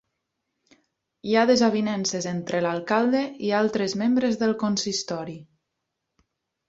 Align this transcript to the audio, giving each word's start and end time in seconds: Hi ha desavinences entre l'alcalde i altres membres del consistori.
Hi 1.31 1.35
ha 1.35 1.43
desavinences 1.51 2.27
entre 2.31 2.63
l'alcalde 2.67 3.23
i 3.51 3.55
altres 3.61 3.95
membres 4.05 4.41
del 4.45 4.57
consistori. 4.65 5.37